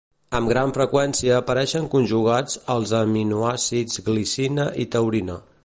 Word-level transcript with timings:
Amb 0.37 0.51
gran 0.51 0.71
freqüència 0.77 1.35
apareixen 1.41 1.85
conjugats 1.95 2.57
als 2.77 2.95
aminoàcids 3.03 4.03
glicina 4.09 4.67
i 4.87 4.91
taurina. 4.97 5.39